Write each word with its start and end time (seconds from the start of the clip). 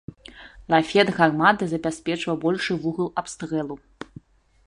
Лафет 0.73 1.09
гарматы 1.17 1.63
забяспечваў 1.75 2.35
большы 2.45 2.73
вугал 2.85 3.07
абстрэлу. 3.23 3.75